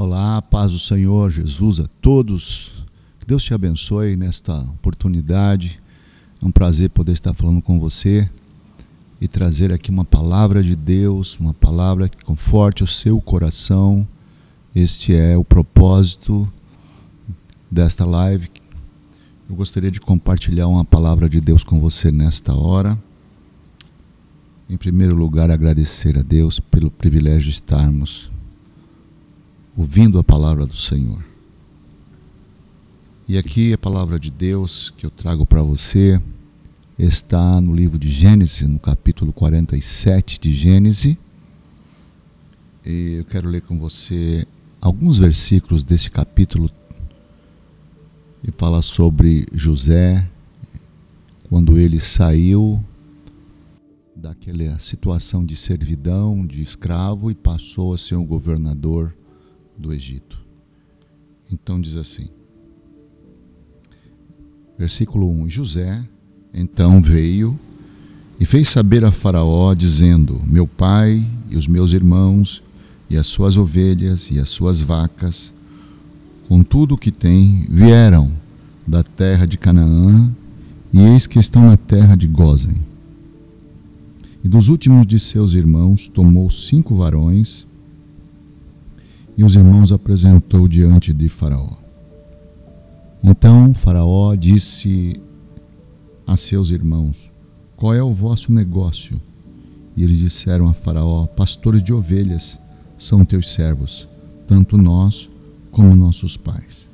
[0.00, 2.84] Olá, paz do Senhor Jesus a todos.
[3.18, 5.82] Que Deus te abençoe nesta oportunidade.
[6.40, 8.30] É um prazer poder estar falando com você
[9.20, 14.06] e trazer aqui uma palavra de Deus, uma palavra que conforte o seu coração.
[14.72, 16.48] Este é o propósito
[17.68, 18.48] desta live.
[19.50, 22.96] Eu gostaria de compartilhar uma palavra de Deus com você nesta hora.
[24.70, 28.30] Em primeiro lugar, agradecer a Deus pelo privilégio de estarmos
[29.78, 31.24] ouvindo a palavra do Senhor.
[33.28, 36.20] E aqui a palavra de Deus que eu trago para você
[36.98, 41.16] está no livro de Gênesis, no capítulo 47 de Gênesis.
[42.84, 44.44] E eu quero ler com você
[44.80, 46.68] alguns versículos desse capítulo
[48.42, 50.28] e fala sobre José
[51.48, 52.82] quando ele saiu
[54.16, 59.14] daquela situação de servidão, de escravo e passou a ser um governador
[59.78, 60.38] do Egito.
[61.50, 62.28] Então diz assim,
[64.76, 66.04] versículo 1: José
[66.52, 67.58] então veio
[68.40, 72.62] e fez saber a Faraó, dizendo: Meu pai e os meus irmãos,
[73.08, 75.52] e as suas ovelhas e as suas vacas,
[76.48, 78.32] com tudo o que tem, vieram
[78.86, 80.30] da terra de Canaã,
[80.92, 82.76] e eis que estão na terra de Gozen.
[84.42, 87.66] E dos últimos de seus irmãos tomou cinco varões
[89.38, 91.70] e os irmãos apresentou diante de Faraó.
[93.22, 95.14] Então Faraó disse
[96.26, 97.32] a seus irmãos:
[97.76, 99.20] Qual é o vosso negócio?
[99.96, 102.58] E eles disseram a Faraó: Pastores de ovelhas
[102.98, 104.08] são teus servos,
[104.44, 105.30] tanto nós
[105.70, 106.88] como nossos pais.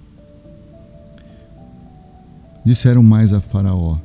[2.62, 3.96] Disseram mais a Faraó: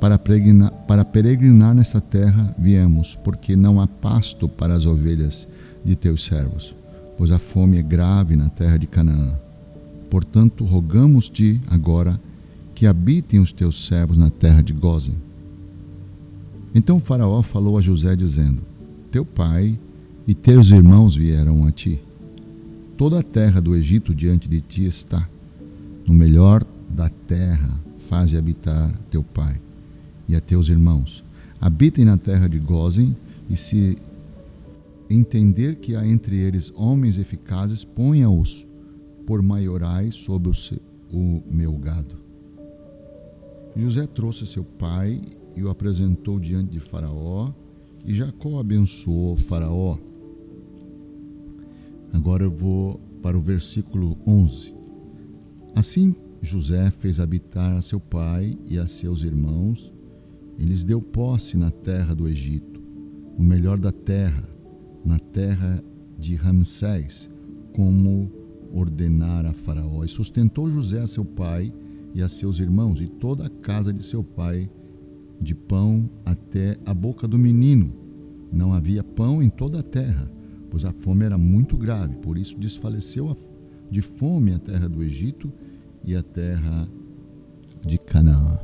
[0.00, 5.48] para peregrinar, para peregrinar nesta terra viemos, porque não há pasto para as ovelhas
[5.84, 6.80] de teus servos
[7.16, 9.34] pois a fome é grave na terra de Canaã.
[10.10, 12.20] Portanto, rogamos-te agora
[12.74, 15.16] que habitem os teus servos na terra de Gozen.
[16.74, 18.62] Então Faraó falou a José, dizendo:
[19.10, 19.78] Teu pai
[20.26, 22.00] e teus irmãos vieram a ti.
[22.96, 25.28] Toda a terra do Egito diante de ti está.
[26.06, 29.60] No melhor da terra, faze habitar teu pai
[30.28, 31.24] e a teus irmãos.
[31.60, 33.16] Habitem na terra de Gozen,
[33.48, 33.96] e se
[35.12, 38.66] entender que há entre eles homens eficazes, ponha-os
[39.26, 40.78] por maiorais sobre o, seu,
[41.12, 42.16] o meu gado.
[43.76, 45.20] José trouxe seu pai
[45.56, 47.52] e o apresentou diante de Faraó,
[48.04, 49.96] e Jacó abençoou Faraó.
[52.12, 54.74] Agora eu vou para o versículo 11.
[55.74, 59.92] Assim José fez habitar a seu pai e a seus irmãos,
[60.58, 62.82] e lhes deu posse na terra do Egito,
[63.38, 64.51] o melhor da terra,
[65.04, 65.82] na terra
[66.18, 67.30] de Ramsés,
[67.74, 68.30] como
[68.72, 70.04] ordenara Faraó.
[70.04, 71.72] E sustentou José a seu pai
[72.14, 74.70] e a seus irmãos e toda a casa de seu pai
[75.40, 77.92] de pão até a boca do menino.
[78.52, 80.30] Não havia pão em toda a terra,
[80.70, 82.16] pois a fome era muito grave.
[82.16, 83.36] Por isso desfaleceu
[83.90, 85.52] de fome a terra do Egito
[86.04, 86.88] e a terra
[87.84, 88.58] de Canaã.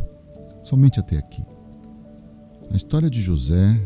[0.62, 1.43] Somente até aqui.
[2.70, 3.81] A história de José,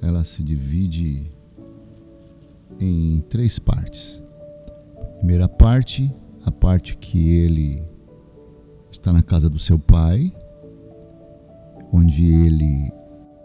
[0.00, 1.30] ela se divide
[2.80, 4.22] em três partes.
[5.18, 6.14] Primeira parte,
[6.44, 7.82] a parte que ele
[8.90, 10.32] está na casa do seu pai,
[11.92, 12.92] onde ele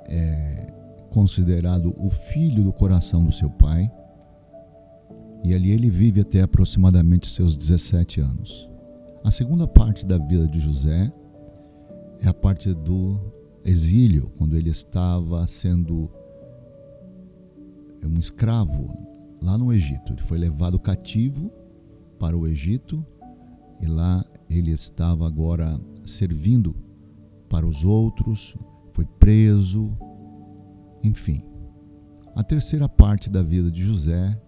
[0.05, 0.73] é
[1.11, 3.91] considerado o filho do coração do seu pai,
[5.43, 8.69] e ali ele vive até aproximadamente seus 17 anos.
[9.23, 11.11] A segunda parte da vida de José
[12.21, 13.19] é a parte do
[13.63, 16.09] exílio, quando ele estava sendo
[18.03, 18.93] um escravo
[19.41, 20.13] lá no Egito.
[20.13, 21.51] Ele foi levado cativo
[22.19, 23.05] para o Egito
[23.79, 26.75] e lá ele estava agora servindo
[27.47, 28.55] para os outros,
[28.93, 29.97] foi preso,
[31.03, 31.43] enfim.
[32.35, 34.39] A terceira parte da vida de José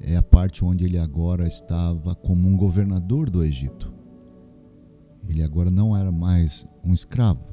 [0.00, 3.92] é a parte onde ele agora estava como um governador do Egito.
[5.28, 7.44] Ele agora não era mais um escravo,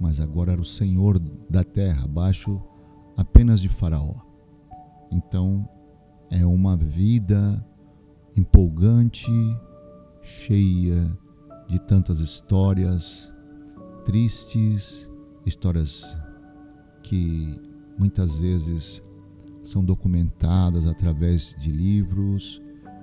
[0.00, 2.62] mas agora era o senhor da terra, abaixo
[3.16, 4.14] apenas de Faraó.
[5.10, 5.68] Então,
[6.30, 7.64] é uma vida
[8.36, 9.30] empolgante,
[10.22, 11.10] cheia
[11.68, 13.34] de tantas histórias
[14.04, 15.08] tristes,
[15.44, 16.16] histórias
[17.02, 17.60] que
[17.98, 19.02] muitas vezes
[19.62, 22.62] são documentadas através de livros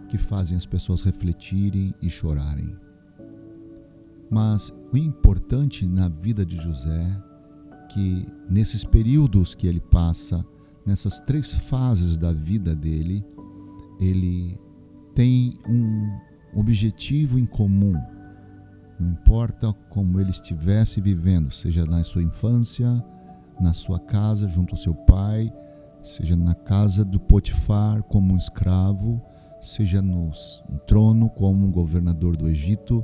[0.10, 2.76] que fazem as pessoas refletirem e chorarem.
[4.30, 7.24] Mas o importante na vida de José
[7.90, 10.46] que nesses períodos que ele passa
[10.86, 13.26] nessas três fases da vida dele,
[14.00, 14.60] ele
[15.14, 17.96] tem um objetivo em comum.
[19.00, 23.04] Não importa como ele estivesse vivendo, seja na sua infância,
[23.60, 25.52] na sua casa junto ao seu pai,
[26.02, 29.22] seja na casa do Potifar como um escravo,
[29.60, 30.32] seja no
[30.86, 33.04] trono como um governador do Egito,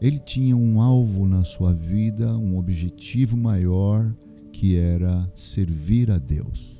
[0.00, 4.12] ele tinha um alvo na sua vida, um objetivo maior
[4.52, 6.78] que era servir a Deus.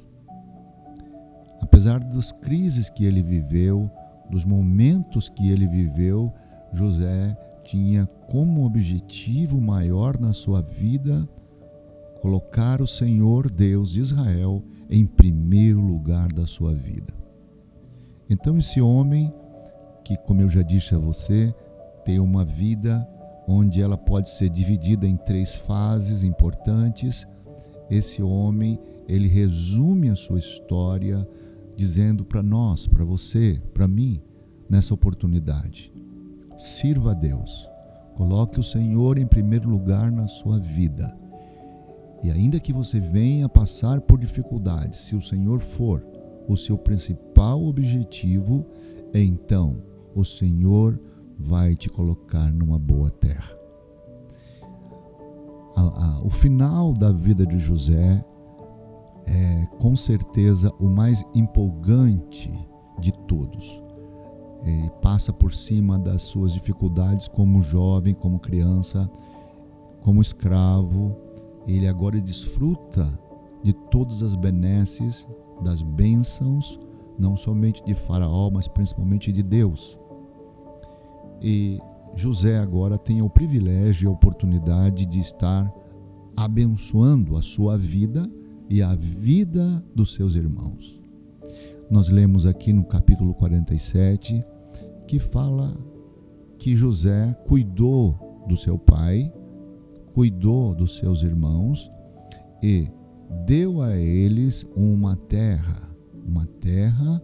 [1.60, 3.90] Apesar das crises que ele viveu,
[4.30, 6.32] dos momentos que ele viveu,
[6.72, 11.28] José tinha como objetivo maior na sua vida
[12.20, 17.12] colocar o Senhor Deus de Israel em primeiro lugar da sua vida.
[18.30, 19.32] Então, esse homem,
[20.04, 21.54] que, como eu já disse a você,
[22.04, 23.06] tem uma vida
[23.46, 27.26] onde ela pode ser dividida em três fases importantes,
[27.92, 31.28] esse homem, ele resume a sua história
[31.76, 34.20] dizendo para nós, para você, para mim,
[34.68, 35.92] nessa oportunidade:
[36.56, 37.68] sirva a Deus,
[38.14, 41.14] coloque o Senhor em primeiro lugar na sua vida.
[42.22, 46.06] E ainda que você venha passar por dificuldades, se o Senhor for
[46.48, 48.64] o seu principal objetivo,
[49.12, 49.82] então
[50.14, 50.98] o Senhor
[51.36, 53.61] vai te colocar numa boa terra.
[56.22, 58.24] O final da vida de José
[59.26, 62.52] é com certeza o mais empolgante
[62.98, 63.82] de todos.
[64.64, 69.10] Ele passa por cima das suas dificuldades como jovem, como criança,
[70.02, 71.16] como escravo.
[71.66, 73.06] Ele agora desfruta
[73.62, 75.28] de todas as benesses,
[75.62, 76.78] das bênçãos,
[77.18, 79.98] não somente de Faraó, mas principalmente de Deus.
[81.40, 81.80] E
[82.14, 85.72] José agora tem o privilégio e a oportunidade de estar
[86.36, 88.28] abençoando a sua vida
[88.68, 91.00] e a vida dos seus irmãos.
[91.90, 94.44] Nós lemos aqui no capítulo 47
[95.06, 95.76] que fala
[96.58, 99.32] que José cuidou do seu pai,
[100.14, 101.90] cuidou dos seus irmãos
[102.62, 102.88] e
[103.44, 105.88] deu a eles uma terra,
[106.26, 107.22] uma terra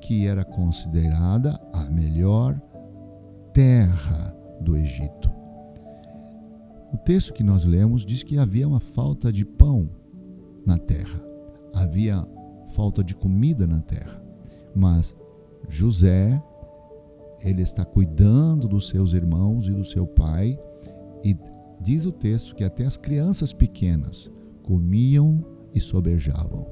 [0.00, 2.60] que era considerada a melhor
[3.52, 5.39] terra do Egito.
[6.92, 9.88] O texto que nós lemos diz que havia uma falta de pão
[10.66, 11.20] na terra.
[11.72, 12.26] Havia
[12.74, 14.20] falta de comida na terra.
[14.74, 15.16] Mas
[15.68, 16.42] José,
[17.40, 20.58] ele está cuidando dos seus irmãos e do seu pai,
[21.24, 21.36] e
[21.80, 24.30] diz o texto que até as crianças pequenas
[24.62, 25.44] comiam
[25.74, 26.66] e sobejavam.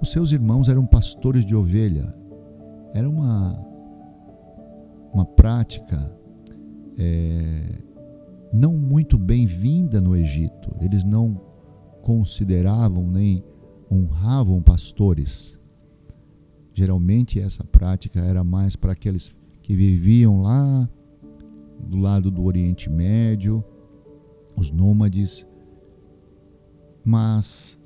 [0.00, 2.12] Os seus irmãos eram pastores de ovelha.
[2.92, 3.58] Era uma,
[5.12, 6.12] uma prática
[6.98, 7.78] é,
[8.52, 10.74] não muito bem-vinda no Egito.
[10.80, 11.40] Eles não
[12.02, 13.44] consideravam nem
[13.90, 15.58] honravam pastores.
[16.72, 19.32] Geralmente essa prática era mais para aqueles
[19.62, 20.88] que viviam lá
[21.78, 23.64] do lado do Oriente Médio,
[24.56, 25.46] os nômades.
[27.04, 27.78] Mas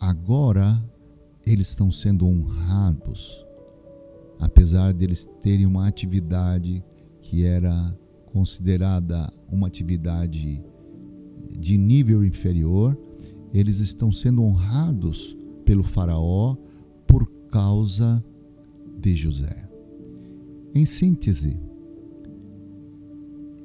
[0.00, 0.82] agora
[1.44, 3.46] eles estão sendo honrados,
[4.38, 6.84] apesar deles terem uma atividade
[7.22, 7.96] que era
[8.36, 10.62] considerada uma atividade
[11.58, 12.94] de nível inferior,
[13.50, 16.54] eles estão sendo honrados pelo Faraó
[17.06, 18.22] por causa
[18.98, 19.66] de José.
[20.74, 21.58] Em síntese,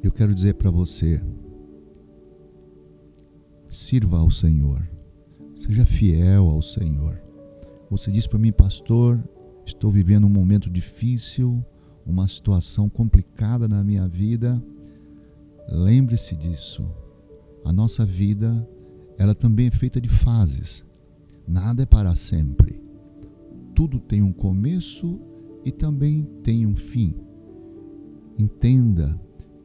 [0.02, 1.22] eu quero dizer para você:
[3.68, 4.90] sirva ao Senhor,
[5.54, 7.22] seja fiel ao Senhor.
[7.90, 9.22] Você diz para mim, pastor,
[9.66, 11.62] estou vivendo um momento difícil,
[12.06, 14.62] uma situação complicada na minha vida.
[15.70, 16.86] Lembre-se disso.
[17.64, 18.68] A nossa vida
[19.18, 20.84] ela também é feita de fases.
[21.48, 22.82] Nada é para sempre.
[23.76, 25.20] Tudo tem um começo
[25.64, 27.14] e também tem um fim.
[28.38, 29.20] Entenda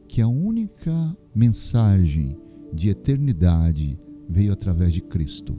[0.07, 2.37] que a única mensagem
[2.71, 5.57] de eternidade veio através de Cristo.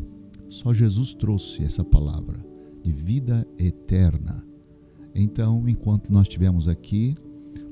[0.49, 2.45] Só Jesus trouxe essa palavra
[2.83, 4.48] de vida eterna.
[5.21, 7.17] Então, enquanto nós estivermos aqui,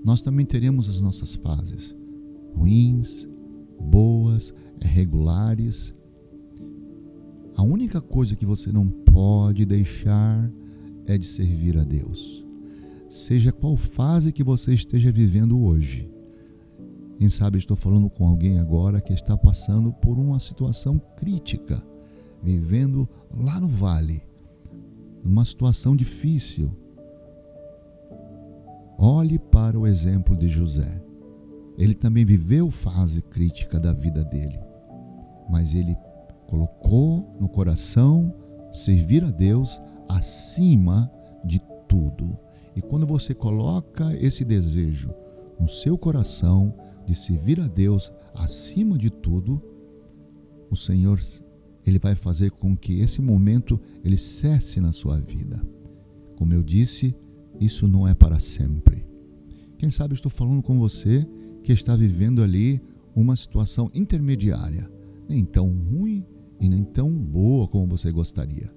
[0.05, 1.95] nós também teremos as nossas fases
[2.57, 3.29] ruins,
[3.79, 5.95] boas, regulares,
[7.55, 10.51] a única coisa que você não pode deixar
[11.07, 12.45] é de servir a Deus.
[13.09, 16.11] Seja qual fase que você esteja vivendo hoje.
[17.17, 21.81] Quem sabe estou falando com alguém agora que está passando por uma situação crítica,
[22.43, 24.23] vivendo lá no vale,
[25.25, 26.71] uma situação difícil.
[28.99, 31.03] Olhe para o exemplo de José.
[31.77, 34.59] Ele também viveu fase crítica da vida dele,
[35.51, 35.95] mas ele
[36.47, 38.35] colocou no coração
[38.73, 41.11] servir a Deus acima
[41.45, 42.39] de tudo.
[42.75, 45.15] E quando você coloca esse desejo
[45.61, 46.75] no seu coração
[47.07, 49.63] de servir a Deus acima de tudo,
[50.71, 51.21] o Senhor
[51.87, 55.63] ele vai fazer com que esse momento ele cesse na sua vida.
[56.37, 57.15] Como eu disse,
[57.61, 59.07] isso não é para sempre.
[59.79, 61.27] Quem sabe estou falando com você
[61.63, 62.81] que está vivendo ali
[63.15, 64.91] uma situação intermediária,
[65.29, 66.25] nem tão ruim
[66.61, 68.71] e nem tão boa como você gostaria.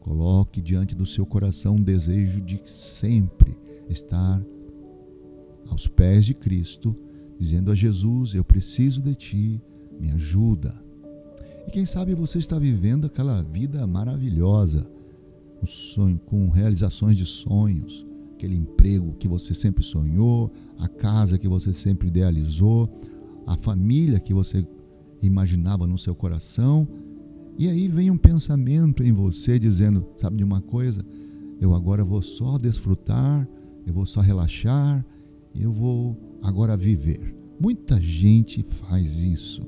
[0.00, 3.58] Coloque diante do seu coração um desejo de sempre
[3.88, 4.42] estar
[5.68, 6.96] aos pés de Cristo,
[7.38, 9.62] dizendo a Jesus: Eu preciso de Ti,
[10.00, 10.74] me ajuda.
[11.66, 14.90] E quem sabe você está vivendo aquela vida maravilhosa,
[15.62, 21.48] um sonho, com realizações de sonhos, aquele emprego que você sempre sonhou, a casa que
[21.48, 22.88] você sempre idealizou,
[23.46, 24.66] a família que você
[25.22, 26.86] imaginava no seu coração.
[27.56, 31.04] E aí vem um pensamento em você dizendo: sabe de uma coisa?
[31.60, 33.48] Eu agora vou só desfrutar,
[33.84, 35.04] eu vou só relaxar,
[35.54, 37.34] eu vou agora viver.
[37.60, 39.62] Muita gente faz isso.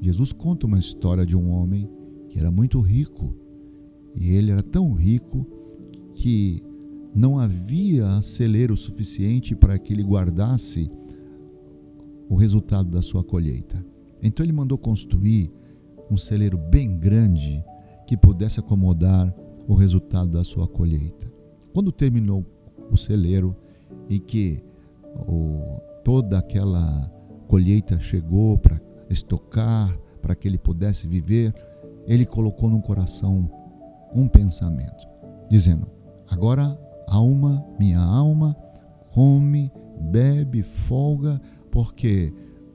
[0.00, 1.88] Jesus conta uma história de um homem
[2.28, 3.34] que era muito rico.
[4.14, 5.46] E ele tão rico
[6.16, 6.60] que
[7.14, 10.90] não havia celeiro suficiente para que ele guardasse
[12.28, 13.86] o resultado da sua colheita.
[14.20, 15.52] Então ele mandou construir
[16.10, 17.62] um celeiro bem grande
[18.04, 19.32] que pudesse acomodar
[19.68, 21.32] o resultado da sua colheita.
[21.72, 22.44] Quando terminou
[22.90, 23.54] o celeiro
[24.08, 24.60] e que
[26.02, 27.08] toda aquela
[27.46, 31.54] colheita chegou para estocar, para que ele pudesse viver,
[32.08, 33.48] ele colocou no coração
[34.14, 35.06] um pensamento,
[35.50, 35.86] dizendo:
[36.30, 38.56] Agora alma, minha alma,
[39.12, 41.40] come, bebe, folga,
[41.70, 42.32] porque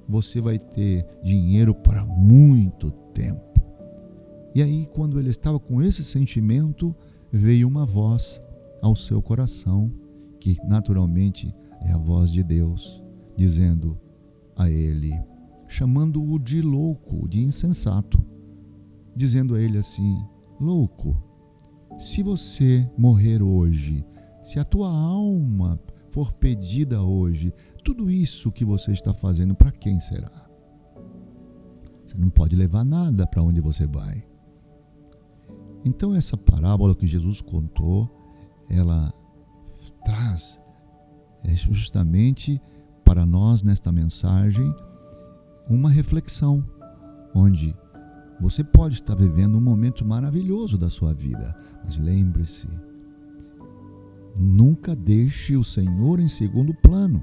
[0.07, 3.41] você vai ter dinheiro para muito tempo.
[4.55, 6.95] E aí, quando ele estava com esse sentimento,
[7.31, 8.41] veio uma voz
[8.81, 9.91] ao seu coração,
[10.39, 13.03] que naturalmente é a voz de Deus,
[13.37, 13.97] dizendo
[14.55, 15.13] a ele,
[15.67, 18.23] chamando-o de louco, de insensato,
[19.15, 20.17] dizendo a ele assim:
[20.59, 21.28] Louco,
[21.99, 24.05] se você morrer hoje,
[24.41, 25.79] se a tua alma
[26.09, 27.53] for pedida hoje,
[27.83, 30.49] tudo isso que você está fazendo, para quem será?
[32.05, 34.25] Você não pode levar nada para onde você vai.
[35.85, 38.09] Então, essa parábola que Jesus contou,
[38.69, 39.13] ela
[40.03, 40.59] traz
[41.43, 42.61] é justamente
[43.03, 44.73] para nós, nesta mensagem,
[45.69, 46.63] uma reflexão,
[47.33, 47.75] onde
[48.39, 52.67] você pode estar vivendo um momento maravilhoso da sua vida, mas lembre-se,
[54.39, 57.21] Nunca deixe o Senhor em segundo plano.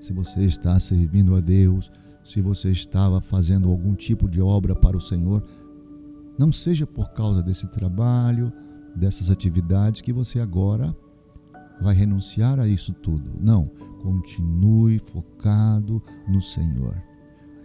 [0.00, 1.92] Se você está servindo a Deus,
[2.24, 5.44] se você estava fazendo algum tipo de obra para o Senhor,
[6.38, 8.50] não seja por causa desse trabalho,
[8.96, 10.96] dessas atividades que você agora
[11.82, 13.30] vai renunciar a isso tudo.
[13.38, 13.70] Não,
[14.02, 16.96] continue focado no Senhor.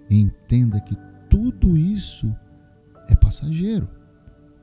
[0.10, 0.96] entenda que
[1.30, 2.32] tudo isso
[3.08, 3.88] é passageiro.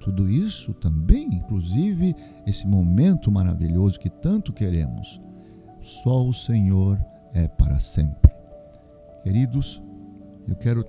[0.00, 2.14] Tudo isso também, inclusive
[2.46, 5.20] esse momento maravilhoso que tanto queremos,
[5.80, 6.98] só o Senhor
[7.34, 8.32] é para sempre.
[9.22, 9.82] Queridos,
[10.48, 10.84] eu quero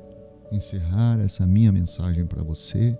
[0.52, 2.98] encerrar essa minha mensagem para você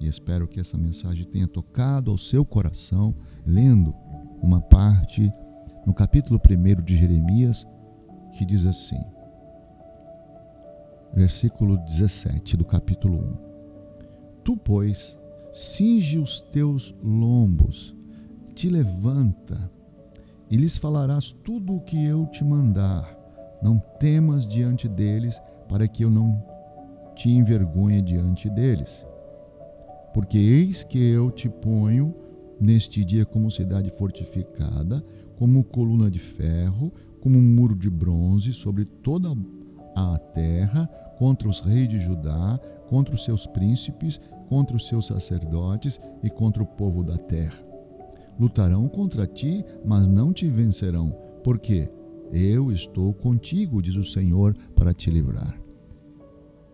[0.00, 3.14] e espero que essa mensagem tenha tocado ao seu coração,
[3.46, 3.94] lendo
[4.40, 5.30] uma parte
[5.84, 7.66] no capítulo 1 de Jeremias
[8.32, 9.04] que diz assim,
[11.14, 13.36] versículo 17 do capítulo 1.
[14.44, 15.18] Tu, pois,
[15.52, 17.94] cinge os teus lombos,
[18.54, 19.70] te levanta,
[20.50, 23.16] e lhes falarás tudo o que eu te mandar.
[23.62, 26.42] Não temas diante deles, para que eu não
[27.14, 29.06] te envergonhe diante deles.
[30.12, 32.14] Porque eis que eu te ponho
[32.60, 35.04] neste dia como cidade fortificada,
[35.36, 39.28] como coluna de ferro, como um muro de bronze sobre toda
[39.94, 40.90] a terra,
[41.20, 42.58] contra os reis de Judá,
[42.88, 47.62] contra os seus príncipes, contra os seus sacerdotes e contra o povo da terra.
[48.38, 51.92] Lutarão contra ti, mas não te vencerão, porque
[52.32, 55.60] eu estou contigo, diz o Senhor, para te livrar.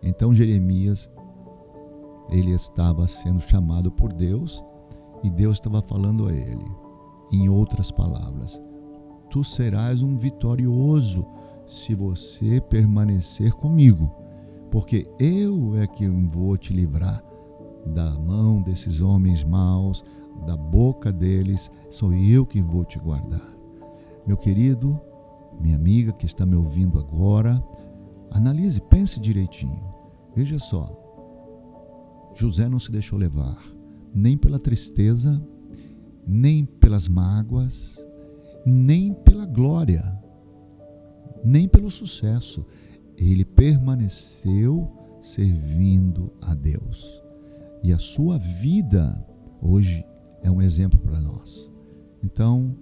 [0.01, 1.11] Então Jeremias,
[2.29, 4.63] ele estava sendo chamado por Deus
[5.23, 6.71] e Deus estava falando a ele,
[7.33, 8.61] em outras palavras:
[9.29, 11.25] Tu serás um vitorioso
[11.67, 14.25] se você permanecer comigo
[14.77, 17.23] porque eu é que vou te livrar
[17.83, 20.05] da mão desses homens maus,
[20.45, 23.57] da boca deles, sou eu que vou te guardar.
[24.23, 25.01] Meu querido,
[25.59, 27.59] minha amiga que está me ouvindo agora,
[28.29, 29.81] analise, pense direitinho.
[30.35, 30.95] Veja só,
[32.35, 33.57] José não se deixou levar,
[34.13, 35.43] nem pela tristeza,
[36.23, 37.97] nem pelas mágoas,
[38.63, 40.15] nem pela glória,
[41.43, 42.63] nem pelo sucesso.
[43.17, 47.21] Ele permaneceu servindo a Deus.
[47.83, 49.25] E a sua vida
[49.61, 50.05] hoje
[50.41, 51.69] é um exemplo para nós.
[52.23, 52.75] Então,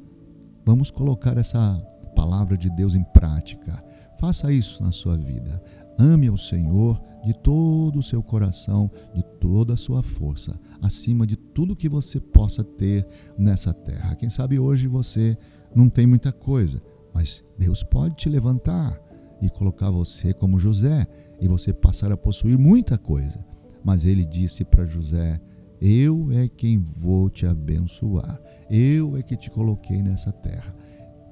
[0.65, 1.77] vamos colocar essa
[2.15, 3.83] palavra de Deus em prática.
[4.19, 5.61] Faça isso na sua vida.
[5.97, 11.35] Ame ao Senhor de todo o seu coração, de toda a sua força, acima de
[11.35, 14.15] tudo que você possa ter nessa terra.
[14.15, 15.37] Quem sabe hoje você
[15.73, 16.81] não tem muita coisa,
[17.13, 18.99] mas Deus pode te levantar
[19.45, 21.07] e colocar você como José
[21.39, 23.45] e você passar a possuir muita coisa.
[23.83, 25.39] Mas ele disse para José:
[25.79, 30.75] Eu é quem vou te abençoar, eu é que te coloquei nessa terra.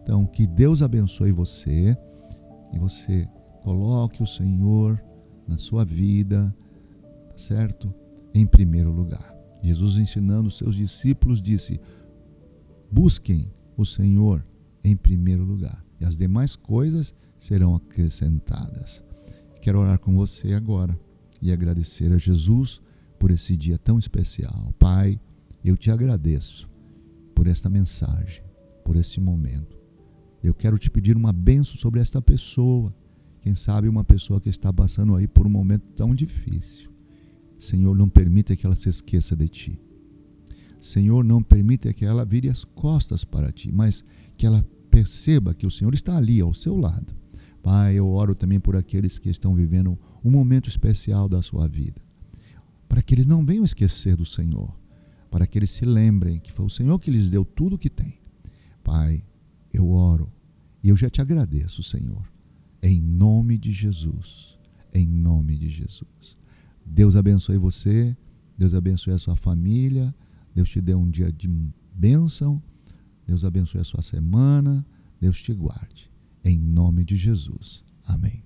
[0.01, 1.97] Então, que Deus abençoe você
[2.73, 3.27] e você
[3.63, 5.01] coloque o Senhor
[5.47, 6.53] na sua vida,
[7.29, 7.93] tá certo?
[8.33, 9.33] Em primeiro lugar.
[9.61, 11.79] Jesus ensinando os seus discípulos disse:
[12.91, 14.45] Busquem o Senhor
[14.83, 19.03] em primeiro lugar, as demais coisas serão acrescentadas.
[19.61, 20.97] Quero orar com você agora
[21.41, 22.81] e agradecer a Jesus
[23.17, 24.73] por esse dia tão especial.
[24.77, 25.19] Pai,
[25.63, 26.69] eu te agradeço
[27.33, 28.43] por esta mensagem,
[28.83, 29.77] por esse momento.
[30.43, 32.93] Eu quero te pedir uma benção sobre esta pessoa
[33.43, 36.89] quem sabe uma pessoa que está passando aí por um momento tão difícil.
[37.57, 39.81] Senhor, não permita que ela se esqueça de ti.
[40.79, 44.01] Senhor, não permita que ela vire as costas para ti, mas
[44.37, 47.15] que ela perceba que o Senhor está ali ao seu lado.
[47.63, 51.99] Pai, eu oro também por aqueles que estão vivendo um momento especial da sua vida,
[52.87, 54.71] para que eles não venham esquecer do Senhor,
[55.31, 57.89] para que eles se lembrem que foi o Senhor que lhes deu tudo o que
[57.89, 58.19] tem.
[58.83, 59.25] Pai,
[59.73, 60.31] eu oro
[60.83, 62.31] e eu já te agradeço, Senhor,
[62.81, 64.59] em nome de Jesus.
[64.93, 66.37] Em nome de Jesus.
[66.85, 68.15] Deus abençoe você.
[68.55, 70.13] Deus abençoe a sua família.
[70.53, 71.49] Deus te dê um dia de
[71.95, 72.61] bênção.
[73.25, 74.85] Deus abençoe a sua semana.
[75.19, 76.11] Deus te guarde.
[76.43, 77.85] Em nome de Jesus.
[78.05, 78.43] Amém.